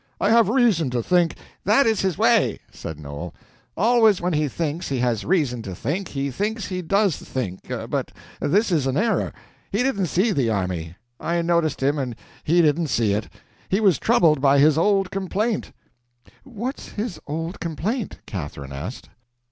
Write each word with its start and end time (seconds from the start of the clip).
"I 0.19 0.31
have 0.31 0.49
reason 0.49 0.89
to 0.89 1.03
think—" 1.03 1.35
"That 1.63 1.85
is 1.85 2.01
his 2.01 2.17
way," 2.17 2.57
said 2.71 2.99
Noel; 2.99 3.35
"always 3.77 4.19
when 4.19 4.33
he 4.33 4.47
thinks 4.47 4.89
he 4.89 4.97
has 4.97 5.23
reason 5.23 5.61
to 5.61 5.75
think, 5.75 6.07
he 6.07 6.31
thinks 6.31 6.65
he 6.65 6.81
does 6.81 7.17
think, 7.17 7.67
but 7.87 8.11
this 8.39 8.71
is 8.71 8.87
an 8.87 8.97
error. 8.97 9.31
He 9.71 9.83
didn't 9.83 10.07
see 10.07 10.31
the 10.31 10.49
army. 10.49 10.95
I 11.19 11.43
noticed 11.43 11.83
him, 11.83 11.99
and 11.99 12.15
he 12.43 12.63
didn't 12.63 12.87
see 12.87 13.13
it. 13.13 13.29
He 13.69 13.79
was 13.79 13.99
troubled 13.99 14.41
by 14.41 14.57
his 14.57 14.75
old 14.75 15.11
complaint." 15.11 15.71
"What's 16.43 16.87
his 16.93 17.19
old 17.27 17.59
complaint?" 17.59 18.21
Catherine 18.25 18.73
asked. 18.73 19.09